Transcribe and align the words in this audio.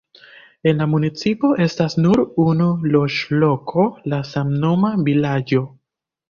En 0.69 0.79
la 0.83 0.85
municipo 0.93 1.51
estas 1.65 1.95
nur 2.05 2.21
unu 2.45 2.71
loĝloko, 2.95 3.85
la 4.15 4.23
samnoma 4.31 4.93
vilaĝo. 5.11 5.63